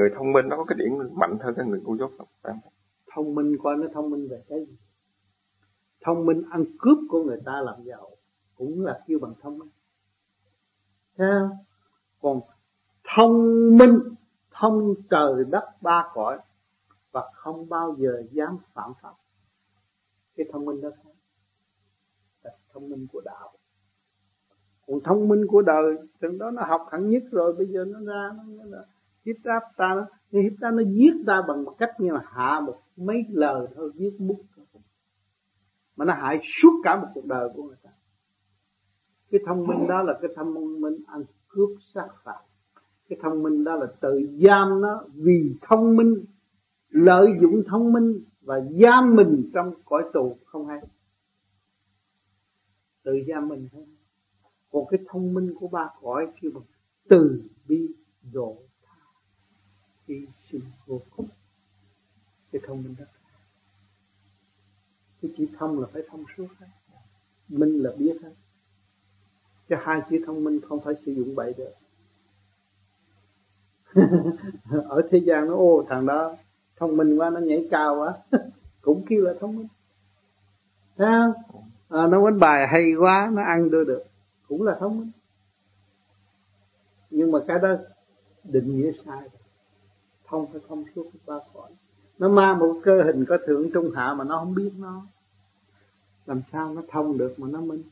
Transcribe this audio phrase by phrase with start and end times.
[0.00, 2.28] người thông minh nó có cái điểm mạnh hơn cái người ngu dốt không?
[3.14, 4.76] Thông minh coi nó thông minh về cái gì?
[6.00, 8.10] Thông minh ăn cướp của người ta làm giàu
[8.54, 9.68] cũng là kêu bằng thông minh.
[11.16, 11.28] Thấy
[12.22, 12.40] còn
[13.14, 13.36] thông
[13.76, 13.98] minh
[14.50, 16.38] thông trời đất ba cõi
[17.12, 19.12] và không bao giờ dám phạm pháp.
[20.36, 20.88] Cái thông minh đó
[22.42, 23.52] là thông minh của đạo.
[24.86, 27.98] Còn thông minh của đời từ đó nó học hẳn nhất rồi bây giờ nó
[28.00, 28.78] ra nó, nó, nó
[29.26, 30.06] hiếp áp ta nó
[30.40, 33.92] hiếp ta nó giết ta bằng một cách như là hạ một mấy lời thôi,
[33.94, 34.40] giết bút
[36.00, 37.90] mà nó hại suốt cả một cuộc đời của người ta.
[39.30, 42.40] Cái thông minh đó là cái thông minh ăn cướp sát phạt.
[43.08, 46.24] Cái thông minh đó là tự giam nó vì thông minh,
[46.88, 50.80] lợi dụng thông minh và giam mình trong cõi tù không hay.
[53.02, 53.86] Tự giam mình thôi.
[54.70, 56.64] Còn cái thông minh của ba cõi kêu bằng
[57.08, 57.88] từ bi
[58.32, 58.56] độ
[60.10, 61.26] cái sự sinh vô khúc
[62.52, 63.04] cái thông minh đó.
[65.22, 66.66] Cái chữ thông là phải thông suốt hết
[67.48, 68.32] minh là biết hết
[69.68, 71.72] chứ hai chữ thông minh không phải sử dụng bậy được.
[74.88, 76.36] Ở thế gian nó ô thằng đó
[76.76, 78.40] thông minh quá nó nhảy cao quá.
[78.80, 79.68] Cũng kêu là thông minh.
[80.96, 81.32] Thấy không?
[81.88, 84.04] À, nó quánh bài hay quá nó ăn đưa được.
[84.48, 85.10] Cũng là thông minh.
[87.10, 87.76] Nhưng mà cái đó
[88.44, 89.28] định nghĩa sai
[90.30, 91.70] thông phải thông suốt ba cõi.
[92.18, 95.02] Nó mang một cơ hình có thượng trung hạ mà nó không biết nó.
[96.26, 97.82] Làm sao nó thông được mà nó minh?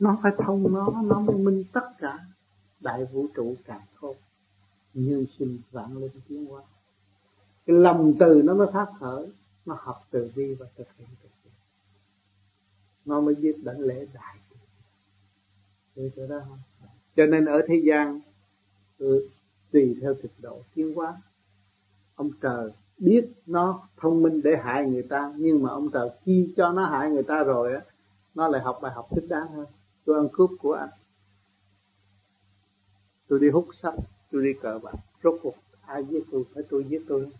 [0.00, 2.18] Nó phải thông nó nó mới minh tất cả.
[2.80, 4.16] Đại vũ trụ càng khôn
[4.94, 6.62] nhân sinh vạn linh tiến hóa.
[7.66, 9.32] Cái lòng từ nó mới phát khởi
[9.66, 11.50] nó học từ bi và thực hiện từ bi.
[13.04, 14.38] Nó mới biết đảnh lễ đại
[15.94, 16.58] từ chỗ đó không?
[17.16, 18.20] Cho nên ở thế gian
[18.98, 19.28] ừ,
[19.72, 21.16] tùy theo thực độ tiến hóa.
[22.14, 26.54] Ông trời biết nó thông minh để hại người ta, nhưng mà ông trời khi
[26.56, 27.80] cho nó hại người ta rồi á,
[28.34, 29.66] nó lại học bài học thích đáng hơn.
[30.04, 30.88] Tôi ăn cướp của anh.
[33.28, 33.94] Tôi đi hút sách,
[34.32, 34.94] tôi đi cờ bạc.
[35.22, 35.54] Rốt cuộc,
[35.86, 37.30] ai giết tôi phải tôi giết tôi.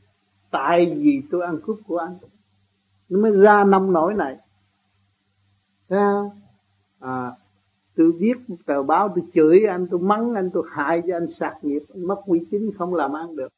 [0.50, 2.19] Tại vì tôi ăn cướp của anh.
[3.09, 4.37] Nó mới ra năm nỗi này.
[5.88, 6.31] Thấy không
[6.99, 7.33] à
[7.99, 8.35] tôi viết
[8.67, 11.83] tờ báo, tôi chửi anh, tôi mắng anh, tôi hại cho anh sạc nghiệp.
[11.95, 13.49] Anh mất uy tín không làm ăn được.